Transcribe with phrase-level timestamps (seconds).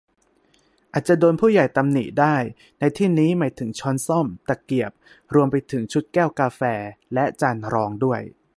[0.93, 2.35] อาจจะโดนผู้ใหญ่ตำหนิได้
[2.79, 4.91] ในที่นี้หมายถึงช้อนส้อม ตะเกียบ
[5.33, 6.61] รวมไปถึงชุดแก้วกาแฟ
[7.13, 8.21] และจานรองด้วย